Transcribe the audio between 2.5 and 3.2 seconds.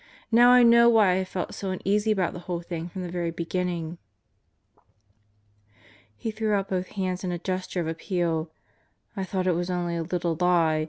thing from the